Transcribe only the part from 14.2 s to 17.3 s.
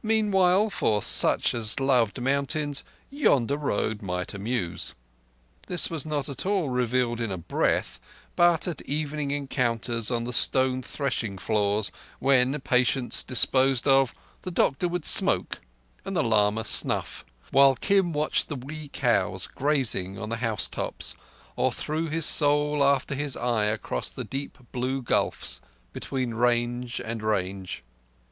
the doctor would smoke and the lama snuff,